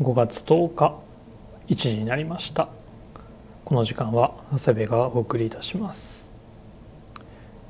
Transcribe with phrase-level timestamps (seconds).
[0.00, 0.94] 5月10日
[1.66, 2.68] 1時になりました。
[3.64, 6.32] この時間は長谷部がお送りいたします、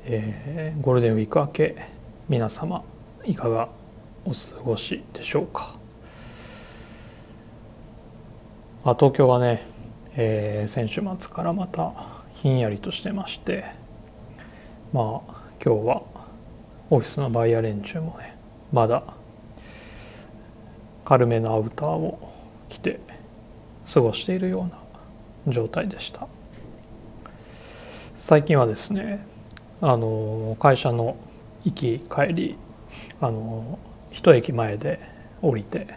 [0.05, 1.87] えー、ゴールデンウィーク明け
[2.29, 2.83] 皆様
[3.25, 3.69] いかが
[4.25, 5.75] お過ごしでしょうか。
[8.83, 9.65] あ東京はね、
[10.15, 11.93] えー、先週末からまた
[12.35, 13.65] ひんやりとしてまして
[14.93, 15.31] まあ
[15.65, 16.03] 今日は
[16.91, 18.37] オフィスのバイヤー連中もね
[18.71, 19.03] まだ
[21.09, 22.19] 軽めのアウターを
[22.69, 22.99] 着て
[23.91, 24.69] 過ごしているよ
[25.45, 26.27] うな状態でした。
[28.13, 29.25] 最近はですね
[29.81, 31.17] あの会社の
[31.65, 32.57] 行き帰り
[33.21, 33.79] あの
[34.11, 34.99] 一駅前で
[35.41, 35.87] 降りて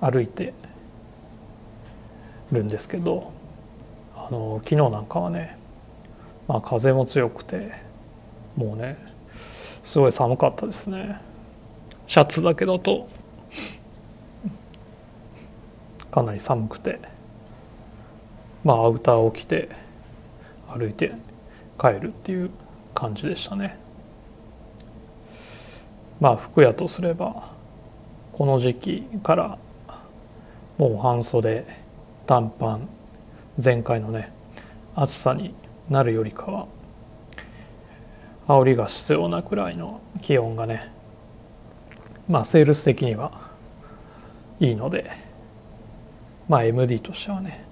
[0.00, 0.54] 歩いて
[2.52, 3.32] るんですけど
[4.14, 5.58] あの昨日なんかはね、
[6.46, 7.72] まあ、風も強くて
[8.54, 8.96] もうね
[9.82, 11.20] すごい寒かったですね。
[12.06, 13.08] シャツだけだと
[16.12, 17.00] かなり寒くて。
[18.64, 19.68] まあアウターを着て
[20.68, 21.12] 歩いて
[21.78, 22.50] 帰るっていう
[22.94, 23.78] 感じでしたね。
[26.20, 27.50] まあ服屋とすれば
[28.32, 29.58] この時期から
[30.78, 31.64] もう半袖
[32.26, 32.88] 短パン
[33.62, 34.32] 前回のね
[34.94, 35.54] 暑さに
[35.90, 36.66] なるよりかは
[38.46, 40.92] 煽りが必要なくらいの気温がね
[42.28, 43.50] まあセールス的には
[44.60, 45.10] いいので
[46.48, 47.64] まあ MD としてはね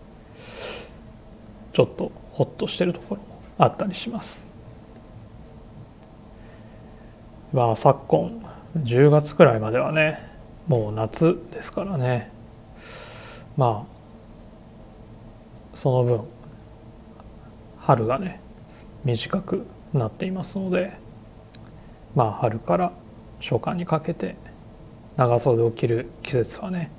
[1.72, 4.46] ちょっとホッとしてるところもあったりします。
[7.52, 8.44] まあ昨今
[8.78, 10.20] 10月くらいまではね
[10.68, 12.30] もう夏ですからね
[13.56, 13.86] ま
[15.72, 16.20] あその分
[17.80, 18.40] 春がね
[19.04, 20.92] 短くなっていますので
[22.14, 22.92] まあ春から
[23.40, 24.36] 初夏にかけて
[25.16, 26.90] 長袖を着る季節はね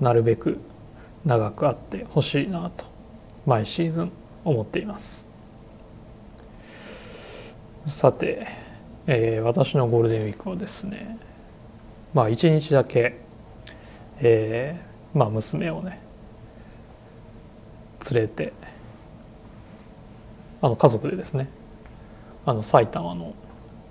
[0.00, 0.58] なるべく
[1.24, 2.84] 長くあってほしいなと
[3.46, 4.12] 毎シーズン
[4.44, 5.28] 思っています。
[7.86, 8.46] さて、
[9.06, 11.18] えー、私のゴールデンウィークはですね
[12.14, 13.18] まあ一日だけ、
[14.20, 16.00] えー、まあ娘をね
[18.10, 18.52] 連れて
[20.60, 21.48] あの家族でですね
[22.46, 23.34] あの埼玉の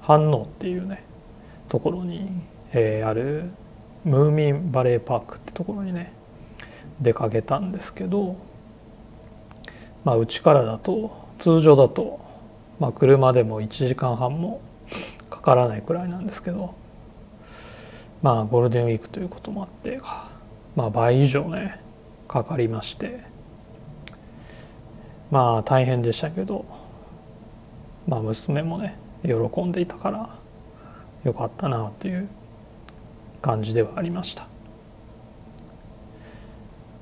[0.02, 1.04] 飯能っていうね
[1.68, 2.30] ところに、
[2.72, 3.52] えー、ある
[4.06, 6.14] ムーミンバレーパークってところにね
[7.02, 8.38] 出かけたんですけど
[10.04, 12.20] まあうちからだと通常だと、
[12.80, 14.62] まあ、車でも1時間半も
[15.30, 16.76] かからないくらいなんですけど
[18.22, 20.00] まあゴールデンウィークということもあって
[20.76, 21.80] まあ倍以上ね
[22.28, 23.20] かかりまして
[25.32, 26.66] まあ大変でしたけど
[28.08, 30.30] まあ娘もね喜んでいたから
[31.24, 32.28] よかったなという
[33.42, 34.51] 感じではありました。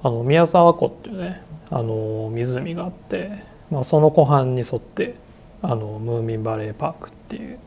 [0.01, 5.15] あの宮沢湖っていうねあの湖があって、まあ、その湖畔に沿って
[5.61, 7.59] あのムーミンバレーパークっていう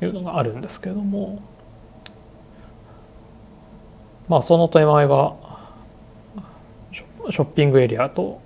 [0.00, 1.42] いうのがあるんですけども
[4.28, 5.34] まあその手前が
[6.92, 8.40] ショッピングエリアと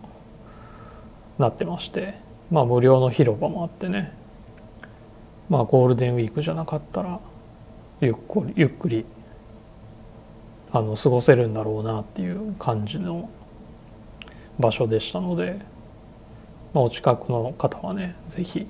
[1.38, 2.15] なってまして
[2.50, 4.12] まあ無料の広場もあってね
[5.49, 7.21] まあゴールデンウィークじゃなかったら
[8.00, 9.05] ゆっくりゆっくり
[10.72, 13.28] あの過ごせるんだろうなっていう感じの
[14.59, 15.59] 場所でしたので、
[16.72, 18.66] まあ、お近くの方はね是非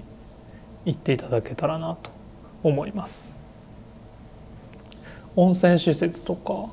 [0.84, 2.10] 行っていただけたらなと
[2.62, 3.42] 思います。
[5.34, 6.70] 温泉施設とか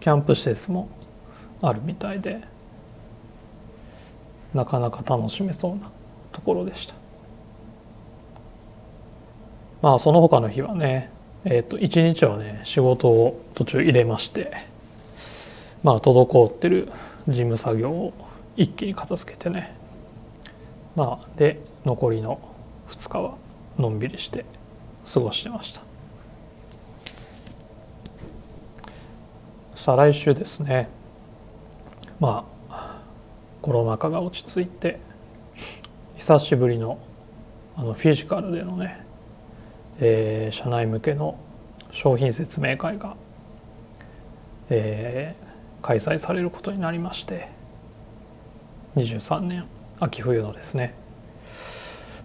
[0.00, 0.88] キャンプ施設も
[1.60, 2.40] あるみたいで
[4.54, 5.90] なかなか楽しめそうな
[6.32, 6.94] ところでした
[9.82, 11.10] まあその他の日はね
[11.44, 14.52] えっ、ー、と一日はね仕事を途中入れまして
[15.82, 16.90] まあ滞ってる
[17.26, 18.12] 事務作業を
[18.56, 19.74] 一気に片付けてね
[20.94, 22.40] まあで残りの
[22.88, 23.34] 2日は
[23.78, 24.44] のんびりして
[25.12, 25.82] 過ごしてました。
[29.74, 30.88] 再来週ですね。
[32.20, 33.00] まあ
[33.62, 35.00] コロナ禍が落ち着いて
[36.16, 36.98] 久しぶりの
[37.74, 39.04] あのフィジカルでのね
[40.00, 41.38] えー、社内向けの
[41.90, 43.16] 商品説明会が、
[44.70, 47.48] えー、開催されることになりまして
[48.96, 49.64] 23年
[50.00, 50.94] 秋冬のですね。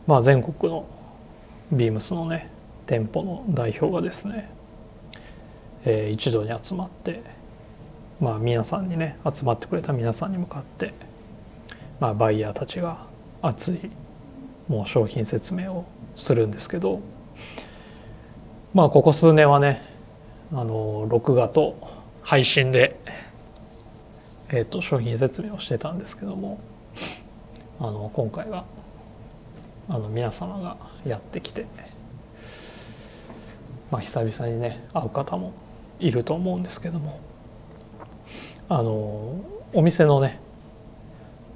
[0.08, 0.86] まあ全国の
[1.72, 2.50] ビームスのね
[2.86, 4.50] 店舗の代表がですね、
[5.86, 7.22] えー、一度に集まって
[8.20, 10.94] まあ皆さんにね集まってくれた皆さんに向かって
[12.00, 13.06] まあバイヤーたちが
[13.42, 13.92] 熱い
[14.68, 15.86] もう商品説明を
[16.16, 17.02] するんですけど
[18.74, 19.82] まあここ数年はね
[20.54, 21.76] あの録画と
[22.22, 23.00] 配信で、
[24.50, 26.60] えーと、商品説明をしてたんですけども
[27.80, 28.66] あの今回は
[29.90, 31.66] あの皆様がやってきて、
[33.92, 35.54] まあ、久々にね会う方も
[36.00, 37.20] いると思うんですけども
[38.70, 39.40] あの
[39.74, 40.40] お店のね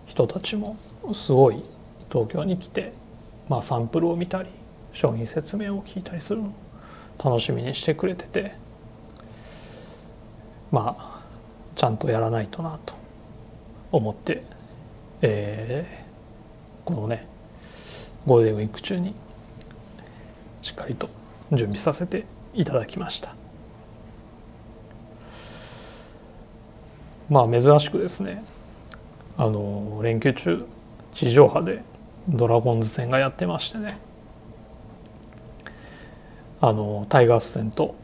[0.06, 0.76] 人たちも
[1.14, 1.62] すごい
[2.10, 2.94] 東京に来て、
[3.48, 4.50] まあ、サンプルを見たり
[4.94, 6.54] 商品説明を聞いたりするの。
[7.24, 8.52] 楽しみにしてくれてて。
[10.72, 11.22] まあ
[11.76, 12.94] ちゃんとやらないとなと
[13.92, 14.42] 思って、
[15.22, 17.28] えー、このね
[18.26, 19.14] ゴールデンウィーク中に
[20.62, 21.10] しっかりと
[21.52, 23.36] 準備させていただきました。
[27.30, 28.40] まあ珍しくですね。
[29.38, 30.66] あの連休中
[31.14, 31.82] 地上波で
[32.30, 33.98] ドラゴンズ戦がやってましてね。
[36.62, 37.96] あのタイガース戦と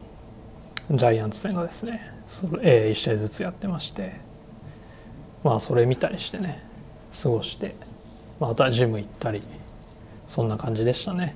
[0.90, 4.14] ジャイアンツ戦がですねそれ、えー、1試合ずつやってまして
[5.44, 6.62] まあそれ見たりしてね
[7.22, 7.76] 過ごして、
[8.40, 9.40] まあ、とはジム行ったり
[10.26, 11.34] そんな感じでしたね。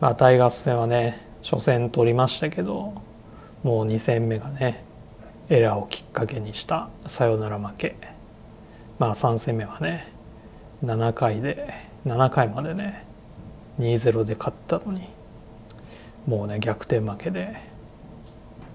[0.00, 2.94] まあタイガース戦はね初戦取りましたけど
[3.62, 4.84] もう2戦目がね
[5.48, 7.96] エラーをきっかけにしたサヨナラ負け。
[8.98, 10.12] まあ3戦目はね
[10.84, 11.74] 7回で
[12.06, 13.07] 7回までね
[13.78, 15.08] 2-0で勝ったのに。
[16.26, 17.56] もうね逆転負けで。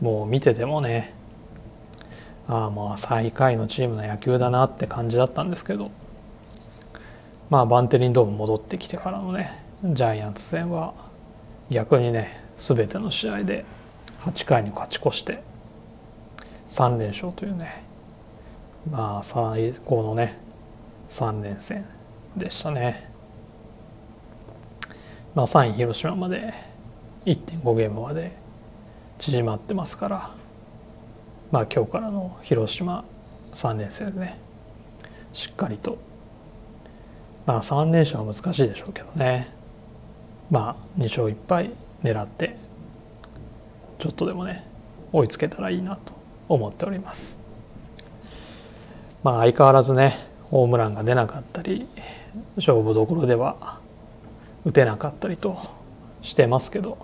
[0.02, 1.14] もう見ててもね。
[2.48, 5.92] ああもう最下位のチームの野球だなって感じだったんですけど。
[7.50, 10.94] まあバンテリンドーム戻ってきてからのねジャイアンツ戦は
[11.70, 13.64] 逆にね全ての試合で
[14.22, 15.44] 8回に勝ち越して
[16.70, 17.84] 3連勝というね
[18.90, 20.40] まあ最高のね
[21.10, 21.86] 3連戦
[22.36, 23.13] でしたね。
[25.36, 26.54] まあ、3位広島まで
[27.26, 28.32] 1.5ゲームまで
[29.18, 30.32] 縮まってますから
[31.52, 33.04] まあ今日からの広島
[33.54, 34.40] 3連戦でね
[35.34, 35.98] しっかりと。
[37.46, 39.52] まあ3連勝は難しいでしょうけどね。
[40.50, 41.72] まあ2勝1敗
[42.04, 42.56] 狙って
[44.00, 44.66] ちょっとでもね
[45.12, 46.14] 追いつけたらいいなと
[46.50, 47.40] 思っております。
[49.24, 50.16] まあ相変わらずね
[50.50, 51.88] ホームランが出なかったり
[52.56, 53.80] 勝負どころでは
[54.66, 55.60] 打てなかったりと
[56.22, 56.98] してますけど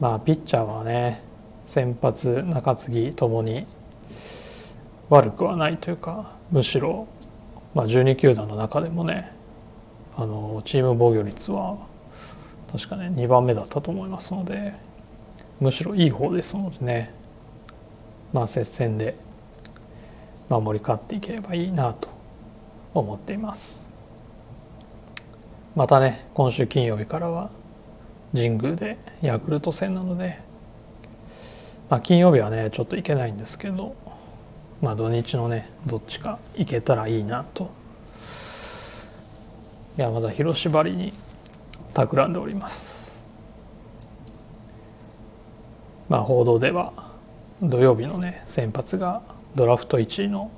[0.00, 1.22] まあピッチャーはね
[1.66, 3.66] 先発中継ぎともに
[5.08, 7.06] 悪くはないというかむしろ、
[7.74, 9.30] まあ、12球団の中でもね
[10.16, 11.78] あのチーム防御率は
[12.72, 14.74] 確かね2番目だったと思いますので
[15.60, 17.14] むしろいい方ですのでね
[18.32, 19.16] まあ接戦で
[20.48, 22.08] 守り勝っていければいいなと
[22.94, 23.91] 思っています。
[25.74, 27.50] またね今週金曜日からは
[28.34, 30.38] 神宮でヤクルト戦なので、
[31.88, 33.94] まあ、金曜日はねちょっと行けないんですけど、
[34.82, 37.70] まあ、土日のねどっちか行けたらいいなと。
[39.96, 41.12] 山田博縛りに
[41.92, 43.22] 企んでおります。
[46.08, 46.92] まあ報道では
[47.62, 49.22] 土曜日のね先発が
[49.54, 50.50] ドラフト1位の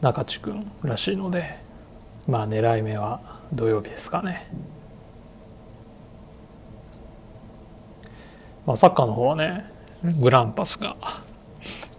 [0.00, 1.56] 中地君らしいので
[2.28, 4.48] まあ狙い目は土曜日ですかね。
[8.66, 9.64] まあ、サッカーの方はね
[10.20, 10.96] グランパスが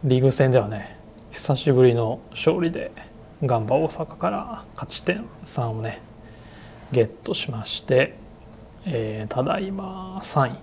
[0.03, 0.97] リーグ戦ではね
[1.31, 2.91] 久しぶりの勝利で
[3.43, 6.01] ガンバ大阪から勝ち点3をね
[6.91, 8.15] ゲットしまして、
[8.85, 10.59] えー、ただいま3位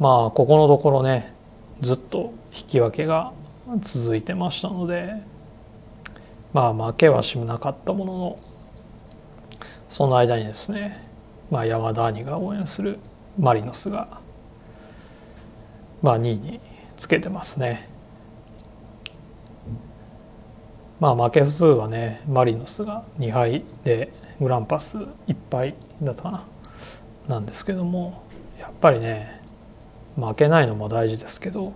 [0.00, 1.32] まあここのところね
[1.80, 3.32] ずっと引き分けが
[3.80, 5.14] 続いてましたので
[6.52, 8.36] まあ負けはしなかったものの
[9.92, 11.02] その間にですね、
[11.50, 12.98] まあ、山田兄が応援する
[13.38, 14.08] マリノスが、
[16.00, 16.60] まあ、2位に
[16.96, 17.90] つけてますね。
[20.98, 26.46] まあ負け数はねマリノスが2敗でグランパス1敗だったかな
[27.28, 28.24] なんですけども
[28.58, 29.42] やっぱりね
[30.16, 31.74] 負けないのも大事ですけど、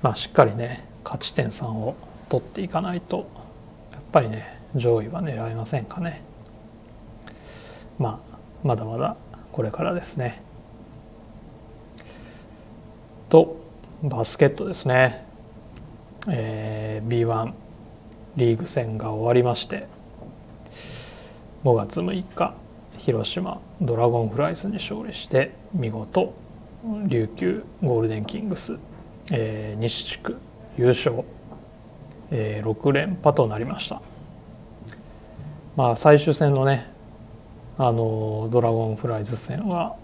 [0.00, 1.94] まあ、しっかりね勝ち点3を
[2.28, 3.28] 取っていかないと
[3.92, 6.31] やっぱりね上位は狙えませんかね。
[8.02, 9.16] まあまだまだ
[9.52, 10.42] これからですね。
[13.28, 13.56] と
[14.02, 15.24] バスケットですね、
[16.28, 17.52] えー、B1
[18.36, 19.86] リーグ戦が終わりまして
[21.64, 22.54] 5月6日
[22.98, 26.34] 広島ドラゴンフライズに勝利して見事
[27.06, 28.78] 琉球ゴールデンキングス、
[29.30, 30.36] えー、西地区
[30.76, 31.24] 優勝、
[32.30, 34.02] えー、6連覇となりました
[35.76, 36.91] まあ最終戦のね
[37.84, 39.96] あのドラゴンフライズ戦は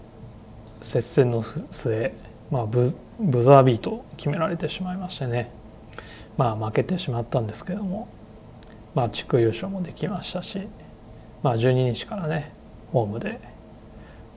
[0.81, 2.13] 接戦の末
[2.51, 5.49] まあブブザービート決められてしまいましてね。
[6.35, 8.09] まあ負けてしまったんですけども。
[8.95, 10.67] まあ地区優勝もできましたし。
[11.41, 12.51] まあ12日からね
[12.91, 13.39] ホームで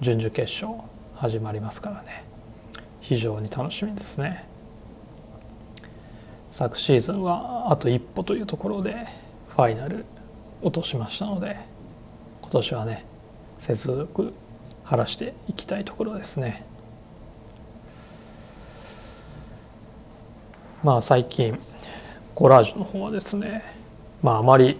[0.00, 0.80] 準々決勝
[1.16, 2.22] 始まりますからね。
[3.00, 4.44] 非常に楽しみですね。
[6.48, 9.08] 昨シーズンはあと一歩というところで
[9.48, 10.04] ファイナル
[10.60, 11.56] 落としましたので
[12.40, 13.11] 今年はね
[13.62, 14.32] 接続
[14.82, 16.64] 晴らしていきたいところですね。
[20.82, 21.56] まあ最近
[22.34, 23.62] コラージュの方はですね
[24.20, 24.76] まああまり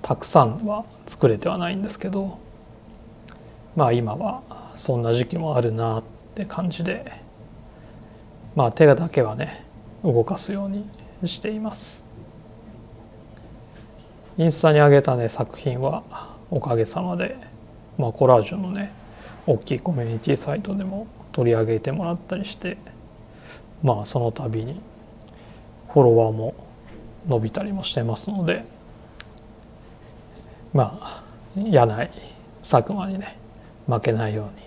[0.00, 2.38] たくさんは作れてはないんですけど
[3.76, 6.02] まあ今はそんな時期もあるなっ
[6.34, 7.12] て感じで
[8.54, 9.66] まあ手だけはね
[10.02, 10.88] 動かすように
[11.26, 12.02] しています。
[14.38, 16.02] インスタに上げたね作品は
[16.50, 17.36] おかげさまで、
[17.98, 18.92] まあ、コラージュのね
[19.46, 22.76] 大きいコミュニティサイトでも取り上げてもらったりして
[23.82, 24.80] まあその度に
[25.92, 26.54] フォロワーも
[27.26, 28.64] 伸びたりもしてますので
[30.72, 31.22] まあ
[31.56, 32.08] 柳井
[32.60, 33.36] 佐久間にね
[33.86, 34.66] 負けないように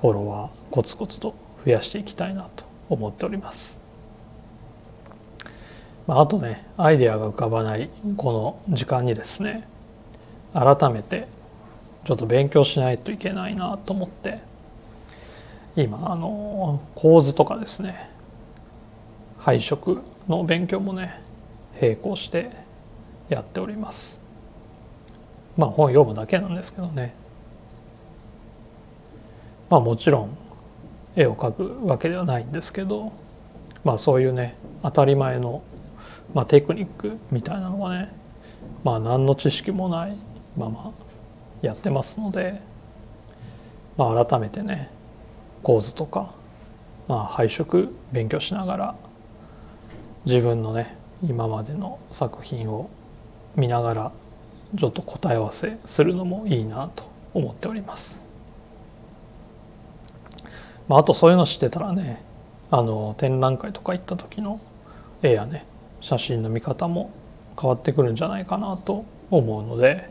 [0.00, 3.80] フォロワーコツコツと増やしていきたいなと思っております。
[6.06, 9.68] まあ、あとねアイデアが浮かばないこの時間にですね
[10.54, 11.28] 改めて
[12.04, 14.38] ちょっと勉強しないといけないなと思って
[15.76, 18.10] 今あの構図とかですね
[19.38, 21.22] 配色の勉強もね
[21.80, 22.50] 並行して
[23.28, 24.18] やっております。
[25.56, 27.14] まあ本読むだけなんですけどね。
[29.70, 30.36] まあもちろん
[31.14, 33.12] 絵を描くわけではないんですけど
[33.84, 35.62] まあそういうね当たり前の
[36.34, 38.12] まあ、テクニックみたいなのはね
[38.84, 40.12] まあ何の知識もない
[40.56, 40.92] まま
[41.62, 42.60] やってますので、
[43.96, 44.90] まあ、改めてね
[45.62, 46.32] 構図とか、
[47.08, 48.94] まあ、配色勉強しながら
[50.24, 50.96] 自分のね
[51.26, 52.90] 今までの作品を
[53.56, 54.12] 見ながら
[54.76, 57.02] ちょっと答え合わせするのもいいなと
[57.34, 58.24] 思っております。
[60.86, 62.22] まあ、あとそういうの知ってたらね
[62.70, 64.58] あの展覧会とか行った時の
[65.22, 65.66] 絵やね
[66.00, 67.10] 写真の見方も
[67.60, 70.08] 変わってくるんじゃないかなと思うので、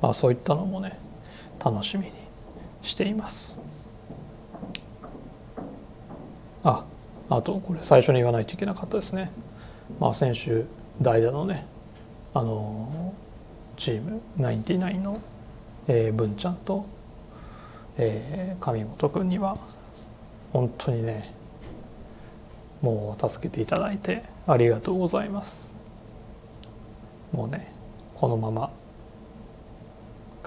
[0.00, 0.96] まあ、そういったのもね
[1.64, 2.12] 楽しみに
[2.82, 3.58] しています。
[6.64, 6.84] あ
[7.30, 9.30] あとこれ最初に言わないといけなかったですね。
[10.00, 10.64] まあ先週
[11.00, 11.66] 代打のね
[12.34, 13.14] あの
[13.76, 15.16] チーム99の、
[15.88, 16.84] えー、文ちゃんと、
[17.96, 19.56] えー、上本君には
[20.52, 21.34] 本当にね
[22.80, 25.68] もう助けていただいてありがとうございます。
[27.32, 27.72] もうね
[28.14, 28.70] このまま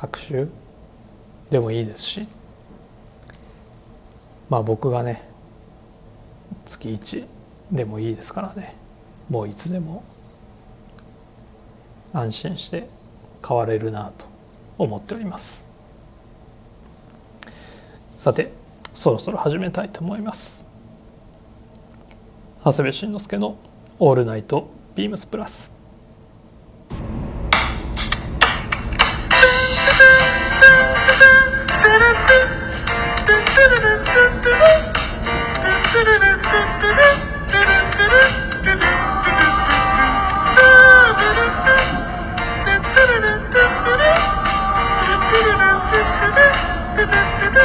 [0.01, 0.49] 学習
[1.51, 2.21] でもいいですし。
[4.49, 5.21] まあ僕がね
[6.65, 7.25] 月1
[7.71, 8.75] でもいいですからね。
[9.29, 10.03] もういつでも
[12.13, 12.89] 安心して
[13.47, 14.25] 変われるなと
[14.77, 15.65] 思っております。
[18.17, 18.51] さて
[18.93, 20.67] そろそろ始めたいと思います。
[22.65, 23.55] 長谷部慎之介の
[23.99, 25.71] 「オールナイトビームスプラス」
[47.51, 47.57] こ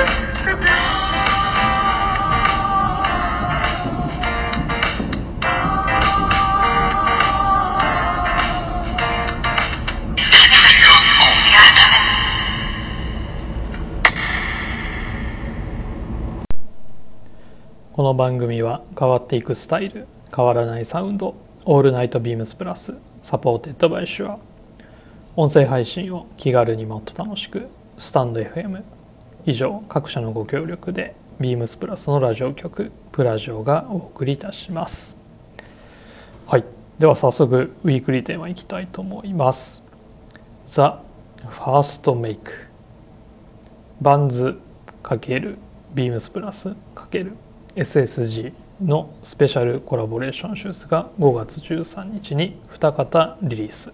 [18.02, 24.40] の番組は変わっていくスタイル変わらないサウンド All Night BEAMS PLUS supported by Shure。
[25.36, 28.95] 音声配信を気軽にもっと楽しくスタンド FM
[29.46, 35.16] 以上各社のご協力で BEAMS PLUS のラジオ局プラジオがお送りいたします。
[36.48, 36.64] はい。
[36.98, 39.84] では早速 weekly テーマいきたいと思います。
[40.64, 41.00] The
[41.48, 42.50] first make。
[44.00, 47.32] VANS×BEAMS PLUS×。
[47.76, 53.92] SSG のスペシャルコラボレーションシューズが5月13日に2型リリース。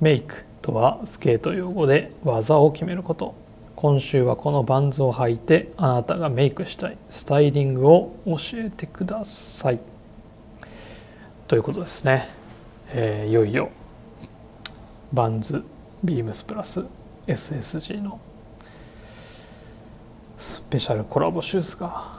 [0.00, 3.45] メイクとはスケート用語で技を決めること。
[3.86, 9.80] 今週はこのバンズを履いてあなたがメイクしたいスタイリングを教えてください。
[11.46, 12.28] ということですね、
[12.90, 13.70] えー、いよいよ
[15.12, 15.62] バンズ
[16.02, 16.84] ビームスプラス
[17.28, 18.18] SSG の
[20.36, 22.10] スペシャルコラボシューズが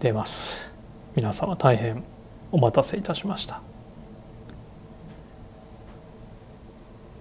[0.00, 0.72] 出ます。
[1.14, 2.02] 皆様大変
[2.50, 3.65] お待たせいたしました。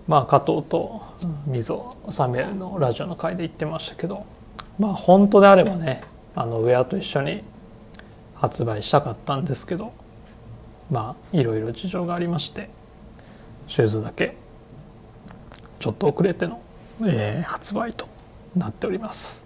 [0.07, 1.01] まあ加藤と
[1.47, 4.25] 溝サミュエルのラジオの回で言ってましたけど
[4.77, 6.01] まあ本当であればね
[6.35, 7.43] あのウェアと一緒に
[8.35, 9.93] 発売したかったんですけど
[10.91, 12.69] まあいろいろ事情がありまして
[13.67, 14.35] シューズだけ
[15.79, 16.61] ちょっと遅れての、
[17.05, 18.07] えー、発売と
[18.55, 19.45] なっております。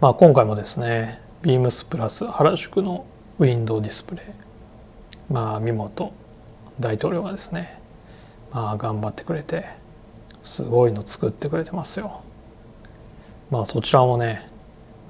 [0.00, 3.04] まあ今回もですねビームスプラス原宿の
[3.38, 6.12] ウィンドウディスプレイまあ三本
[6.78, 7.79] 大統領がですね
[8.52, 9.66] まあ頑張ってくれて
[10.42, 12.22] すごいの作ってくれてますよ。
[13.50, 14.48] まあそちらもね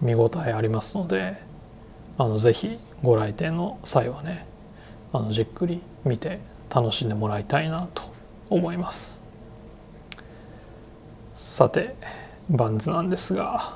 [0.01, 1.37] 見応えありますので
[2.19, 4.47] あのぜひご来店の際はね
[5.13, 6.41] あのじっくり見て
[6.75, 8.03] 楽しんでもらいたいなと
[8.49, 9.21] 思います。
[11.35, 11.95] さて
[12.49, 13.75] バンズなんですが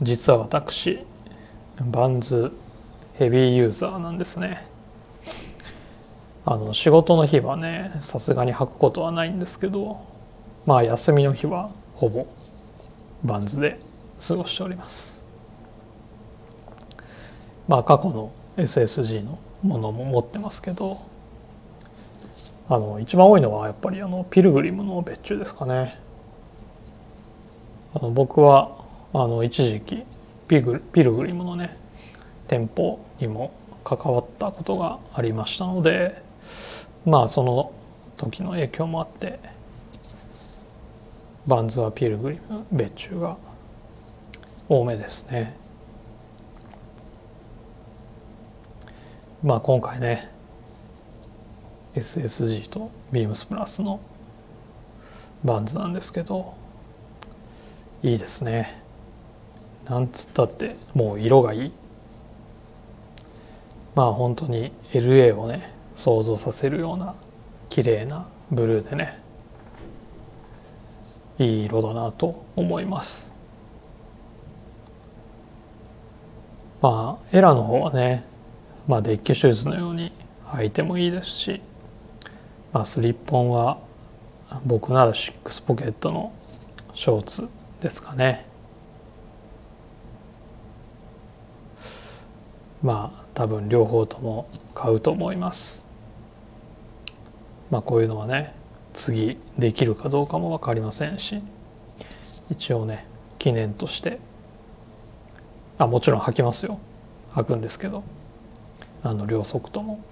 [0.00, 1.04] 実は私
[1.80, 2.52] バンズ
[3.18, 4.66] ヘビーユーザーなんですね。
[6.46, 10.04] あの仕事の日はねさすがに履くことはないんですけど
[10.66, 12.26] まあ休みの日はほぼ
[13.24, 13.80] バンズで
[14.26, 15.24] 過ごしております。
[17.66, 20.96] まあ過去の SSG のものも持ってますけど
[22.68, 25.98] あの一番多いのはやっぱりあのピルグリムの別注ですかね。
[27.94, 30.04] あの僕はあの一時期
[30.48, 31.70] ピグピルグリムのね
[32.48, 33.52] 店舗にも
[33.84, 36.23] 関わったことがありましたので
[37.04, 37.72] まあその
[38.16, 39.38] 時の影響もあって
[41.46, 43.36] バンズはピルグリム別注が
[44.66, 45.54] 多めですね。
[49.42, 50.30] まあ今回ね
[51.94, 54.00] SSG とビームスプラスの
[55.44, 56.54] バンズなんですけど
[58.02, 58.82] いいですね。
[59.84, 61.72] なんつったってもう色がいい。
[63.94, 67.14] まあ本当に LA をね想像させるような
[67.68, 69.20] 綺麗なブルーでね
[71.38, 73.30] いい色だなと思います。
[76.80, 78.24] まあエラの方はね
[78.86, 80.12] まあデッキシューズのように
[80.46, 81.62] 履いてもいいですし
[82.72, 83.78] まあスリッポンは
[84.66, 86.32] 僕なら six pocket の
[86.92, 87.48] ショーツ
[87.80, 88.46] ですかね。
[92.82, 95.83] まあ多分両方とも買うと思います。
[97.74, 98.54] まあこういうのはね
[98.92, 101.42] 次できるかどうかも分かりませんし
[102.48, 103.04] 一応ね
[103.40, 104.20] 記念として
[105.78, 106.78] あもちろん履きますよ。
[107.32, 108.04] 履くんですけど
[109.02, 110.04] あの両足とも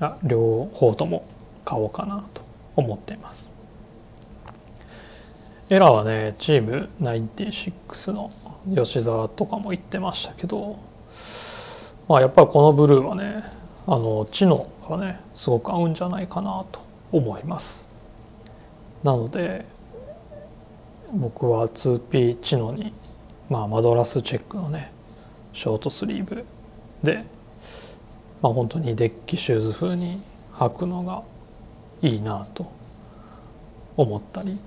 [0.00, 1.28] あ両方とも
[1.66, 2.40] 買おうかなと
[2.74, 3.52] 思っています。
[5.68, 8.30] エラーはねチーム96の
[8.82, 10.78] 吉沢とかも言ってましたけど
[12.08, 13.44] まあやっぱりこのブルーはね
[13.86, 14.56] あの知能
[14.96, 17.86] がねすごく合うんじゃないかなと思います。
[19.02, 19.64] なので
[21.12, 22.92] 僕は 2P チノに、
[23.50, 24.90] まあ、マドラスチェックのね
[25.52, 26.44] ショートスリーブ
[27.02, 27.24] で、
[28.40, 31.22] まあ、本当にデッキシューズ風に履くのが
[32.00, 32.70] いいなと
[33.96, 34.58] 思ったり。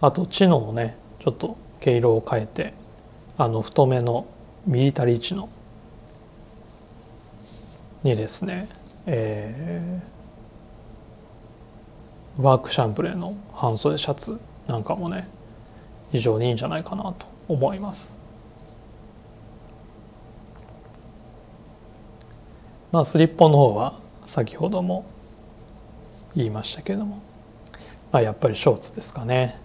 [0.00, 2.72] あとチノをねちょっと毛色を変えて
[3.36, 4.26] あの太めの
[4.64, 5.48] ミリタリーチノ
[8.04, 8.68] にですね、
[9.06, 15.24] えー、ワークシャンプレーの半袖シャツなんかもね
[16.12, 18.16] 非常にいいんじゃないかなと思います。
[22.92, 25.04] まあスリッポの方は先ほども
[26.34, 27.20] 言いましたけれども、
[28.12, 29.60] まあ、やっぱりショーツですかね。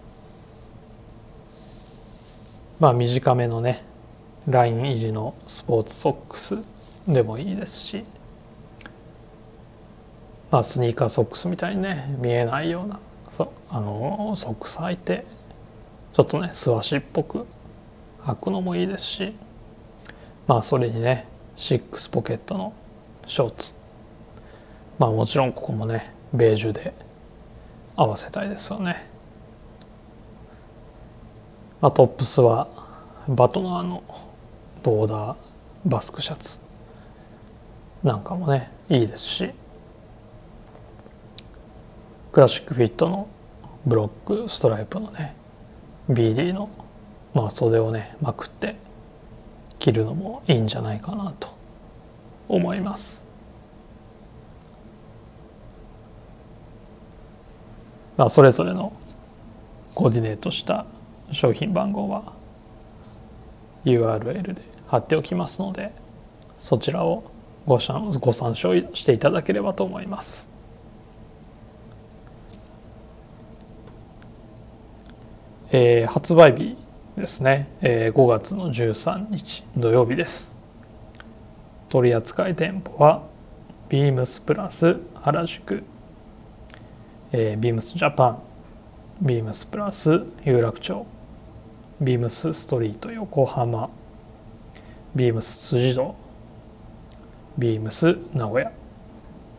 [2.80, 3.82] まあ短めのね
[4.46, 6.58] ライン入りのスポーツソックス
[7.06, 8.04] でもいいですし
[10.54, 15.26] まあ、スニーカーソックスみたいにね見えないようなそあのソックス履いて
[16.12, 17.48] ちょっとね素足っぽく
[18.20, 19.34] 履くのもいいですし
[20.46, 22.72] まあそれにねシックスポケットの
[23.26, 23.74] ショーツ
[25.00, 26.94] まあもちろんここもねベージュで
[27.96, 29.08] 合わせたいですよね。
[31.80, 32.68] まあ、トップスは
[33.26, 34.04] バトナーの
[34.84, 35.36] ボーダー
[35.84, 36.60] バスクシャツ
[38.04, 39.50] なんかもねいいですし
[42.34, 43.28] クラシックフィットの
[43.86, 45.36] ブロックストライプのね
[46.10, 46.68] BD の、
[47.32, 48.74] まあ、袖をねまくって
[49.78, 51.56] 着るのもいいんじゃないかなと
[52.48, 53.24] 思います。
[58.16, 58.92] まあ、それぞれの
[59.94, 60.86] コーディネートした
[61.30, 62.32] 商品番号は
[63.84, 65.92] URL で貼っておきますので
[66.58, 67.30] そちらを
[67.64, 67.78] ご
[68.18, 70.53] ご参照していただければと思います。
[75.70, 76.76] えー、発売日
[77.16, 80.54] ですね、えー、5月の13日土曜日です。
[81.88, 83.22] 取扱店舗は
[83.88, 85.82] ビームスプラス原宿、
[87.32, 88.42] えー、ビームスジャパン。
[89.22, 91.06] ビームスプラス有楽町。
[92.00, 93.88] ビームスストリート横浜。
[95.14, 96.14] ビームス辻堂。
[97.56, 98.72] ビームス名古屋、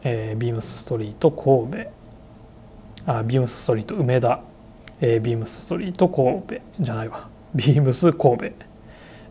[0.04, 1.92] えー、ビームスストリート神戸。
[3.08, 4.42] あビームスストリート梅田、
[5.02, 7.30] えー、ビームスストリート神戸じゃないわ。
[7.54, 8.46] ビームス神戸、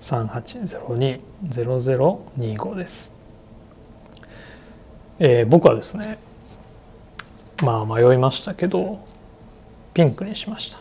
[0.00, 3.12] 3802-0025です、
[5.18, 6.18] えー、僕はですね
[7.64, 9.04] まあ迷いましたけど
[9.92, 10.78] ピンクにしました。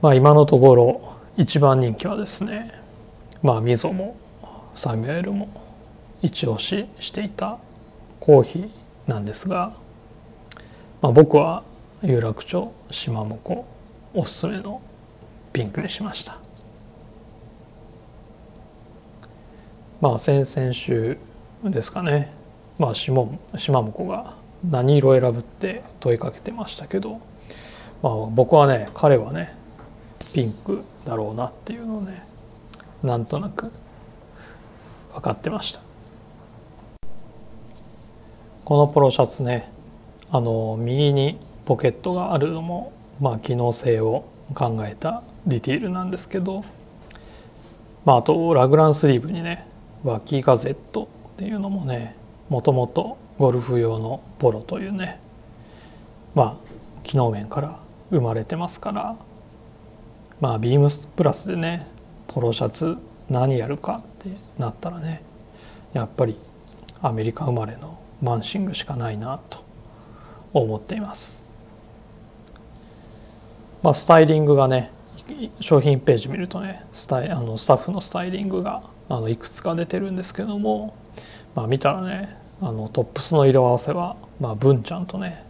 [0.00, 1.10] まあ今のところ
[1.40, 2.70] 一番人気はですね
[3.42, 4.14] まあみぞも
[4.74, 5.48] サミュエルも
[6.20, 7.56] 一押ししていた
[8.20, 8.70] コーヒー
[9.06, 9.72] なんですが、
[11.00, 11.64] まあ、僕は
[12.02, 13.64] 有楽町島もこ
[14.12, 14.82] おすすめの
[15.50, 16.36] ピンクにしました。
[20.02, 21.16] まあ先々週
[21.64, 22.34] ですかね
[22.78, 23.26] まあ島
[23.56, 27.18] 島も子が何色選ぶって問いかけてましたけど、
[28.02, 29.58] まあ、僕はね彼はね
[30.32, 32.22] ピンクだろうなっていうのをね
[33.02, 33.70] なんとなく
[35.12, 35.80] 分かってました。
[38.64, 39.72] このポロシャツね
[40.30, 46.64] あの右にポケットがあるのもまあ機能性を考えたディティールなんですけど、
[48.04, 49.66] まあ、あとラグランスリーブにね
[50.04, 52.16] 脇ガゼットっていうのもね
[52.48, 55.20] もともとゴルフ用のポロというね
[56.36, 59.16] まあ機能面から生まれてますから
[60.40, 61.80] まあビームスプラスでね
[62.28, 62.96] ポロシャツ
[63.28, 65.22] 何やるかってなったらね
[65.92, 66.36] やっぱり
[67.02, 69.64] アメリカ生まれのマンシングしかないなと
[70.52, 71.48] 思っています。
[73.82, 74.90] まあ、スタイリングがね
[75.60, 80.94] 商品ページ見るとねスタイあのスタッフのスタイリングがあのいくつか出てるんですけども、
[81.54, 85.42] まあ、見たらねあのトップスの色合わせはまあ文ちゃんとね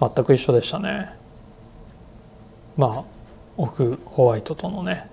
[0.00, 1.10] 全く一緒でしたね
[2.76, 3.13] まあ
[3.56, 5.10] オフホワイトとのね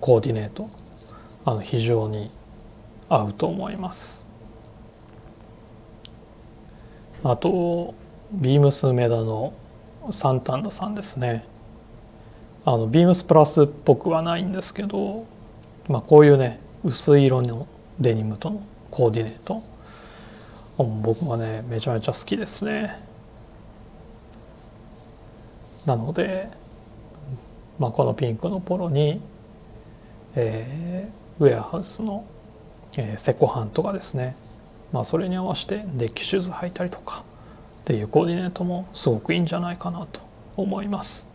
[0.00, 0.68] コーディネート
[1.44, 2.30] あの非常に
[3.08, 4.26] 合うと思います。
[7.24, 7.94] あと
[8.32, 9.52] ビームスメダの
[10.10, 11.44] サンタンダさんですね。
[12.64, 15.26] あのビームスプラスっぽくはないんですけど、
[15.88, 17.66] まあ、こういうね薄い色の
[18.00, 19.60] デニムとのコーディネート
[21.02, 23.12] 僕はねめちゃめちゃ好きですね。
[25.86, 26.48] なので、
[27.82, 29.20] まあ、このピンクのポロに、
[30.36, 32.24] えー、ウェアハウスの、
[32.96, 34.36] えー、セコハンとかですね、
[34.92, 37.24] まあ、それに合わせてデッキシューズ履いたりとか
[37.80, 40.20] っていうコーディネートもすごくいいんじゃないかなと
[40.56, 41.26] 思います。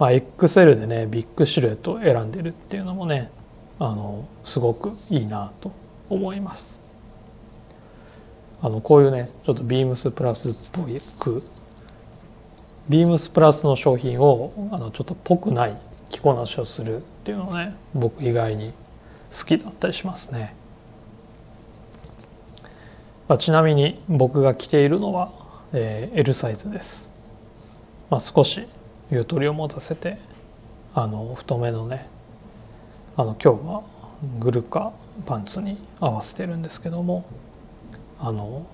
[0.00, 3.30] まあ、XL でねビッグシルエットを選んでるっていうのもね
[3.78, 5.70] あのすごくいいなと
[6.10, 6.80] 思います。
[8.60, 10.82] あのこういうねちょっとビームスプラスっぽ
[11.20, 11.40] く
[12.88, 15.76] ビームスプラスの商品をあのちょっとぽくない
[16.10, 18.72] 着こなしをするっていうのはね僕意外に
[19.32, 20.54] 好きだったりしますね。
[23.28, 25.32] まあ、ちなみに僕が着ているのは、
[25.72, 27.08] えー、L サイズです。
[28.08, 28.64] まあ、少し
[29.10, 30.18] ゆとりを持たせて
[30.94, 32.06] あの太めのね
[33.16, 33.82] あの今日は
[34.38, 34.92] グルカ
[35.26, 37.24] パンツに合わせてるんですけども
[38.20, 38.64] あの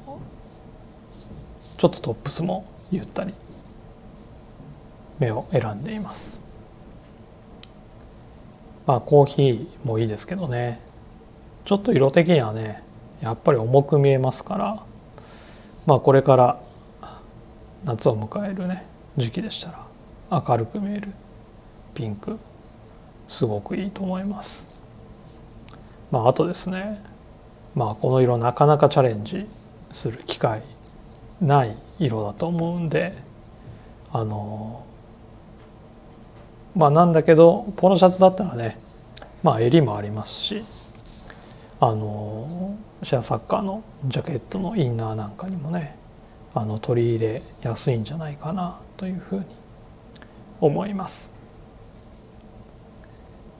[1.79, 3.33] ちょっとトップスもゆったり
[5.23, 6.41] 目を選んでいます。
[8.87, 10.81] まあコーヒーもいいですけどね。
[11.65, 12.83] ちょっと色的にはね
[13.21, 14.85] やっぱり重く見えますから。
[15.87, 16.61] まあこれから
[17.85, 19.87] 夏を迎えるね時期でした
[20.31, 21.09] ら明るく見える
[21.95, 22.39] ピンク
[23.29, 24.83] すごくいいと思います。
[26.11, 27.01] まああとですね
[27.75, 29.47] まあこの色なかなかチャレンジ
[29.93, 30.63] する機会
[31.41, 33.13] ない色だと思うんで
[34.13, 34.85] あの
[36.75, 38.77] まあなんだけどポロシャツだったらね
[39.43, 40.63] まあ襟もありますし
[41.81, 45.97] あのシェアサッカーのジャケットのインナーなんかにもね
[46.55, 49.47] あの取り入れやすいんじゃないかなというふうに
[50.61, 51.33] 思います。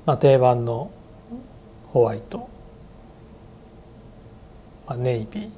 [0.05, 0.91] まあ、定番の
[1.93, 2.49] ホワイト、
[4.87, 5.51] まあ、ネイビー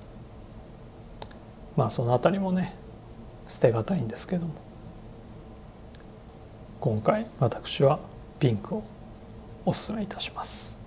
[1.77, 2.77] まあその辺りもね
[3.49, 4.55] 捨てがたいんですけども
[6.85, 7.99] 今回私は
[8.39, 8.85] ピンクを
[9.65, 10.79] おすすめいたします。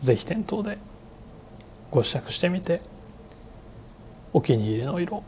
[0.00, 0.78] 是非店頭で
[1.92, 2.80] ご試着してみて
[4.32, 5.22] お気に入りの色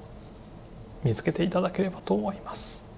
[1.05, 2.89] 見つけていただければと思います。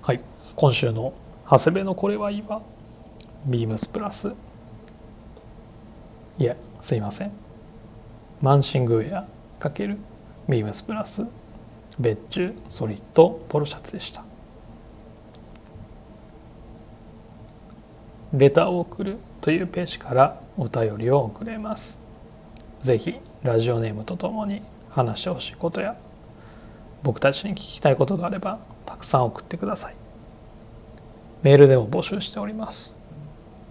[0.00, 0.20] はい
[0.54, 1.12] 今週の
[1.50, 2.62] 長谷部のこれはいいわ。
[3.46, 4.28] ビームスプラス。
[6.38, 7.32] いえすいません。
[8.40, 9.26] マンシングウェア
[9.60, 9.98] ×
[10.48, 11.26] ビームスプラス。
[11.98, 14.24] 別注ソリッドポロシャツでした。
[18.32, 21.98] レターを送るというページからお便りを送れます。
[22.80, 25.96] ぜひラジオネームとともに話してほしいことや
[27.02, 29.94] 僕たちに聞きたいことがあればたくさん送ってください。
[31.42, 32.96] メールでも募集しております。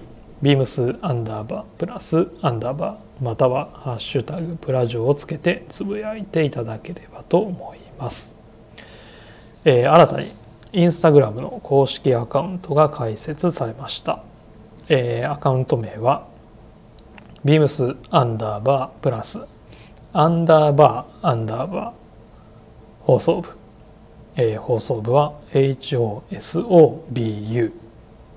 [0.42, 8.36] ビームスアンダーバープラスアンダーバーまたはハッシュタグプラジオをつけてつぶやいていただければと思います。
[9.64, 10.28] えー、新たに
[10.72, 14.22] インスタグラムの公式アカウントが開設されました。
[14.88, 16.28] えー、アカウント名は
[17.44, 19.38] beams アンダーバープラス
[20.18, 21.94] アンダーバーアンダーバー
[23.00, 23.50] 放送部、
[24.36, 26.24] えー、放送部は HOSOBU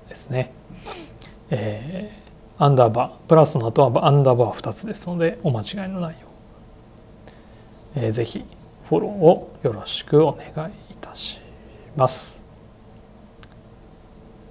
[0.06, 0.52] ですね、
[1.48, 6.26] えー、アンダーバープラスの後はアンダーバー2つですのでお間違いのないよ
[7.96, 8.44] う、えー、ぜひ
[8.84, 11.40] フォローをよろしくお願いいたし
[11.96, 12.44] ます。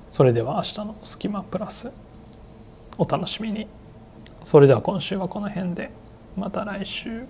[0.10, 1.92] それでは明日のスキマプラス
[2.98, 3.68] お楽しみに。
[4.44, 5.99] それでは今週はこの辺で。
[6.36, 7.26] また来週。